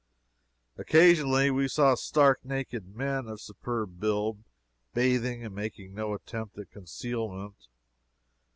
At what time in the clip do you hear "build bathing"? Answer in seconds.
3.99-5.45